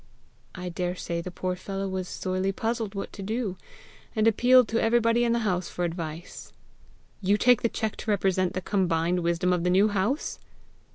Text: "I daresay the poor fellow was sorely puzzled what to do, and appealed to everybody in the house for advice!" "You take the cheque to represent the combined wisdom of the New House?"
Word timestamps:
"I 0.55 0.69
daresay 0.69 1.21
the 1.21 1.29
poor 1.29 1.55
fellow 1.55 1.87
was 1.87 2.07
sorely 2.07 2.51
puzzled 2.51 2.95
what 2.95 3.13
to 3.13 3.21
do, 3.21 3.55
and 4.15 4.25
appealed 4.27 4.67
to 4.69 4.81
everybody 4.81 5.23
in 5.23 5.31
the 5.31 5.37
house 5.45 5.69
for 5.69 5.85
advice!" 5.85 6.51
"You 7.21 7.37
take 7.37 7.61
the 7.61 7.69
cheque 7.69 7.97
to 7.97 8.09
represent 8.09 8.53
the 8.53 8.61
combined 8.61 9.19
wisdom 9.19 9.53
of 9.53 9.63
the 9.63 9.69
New 9.69 9.89
House?" 9.89 10.39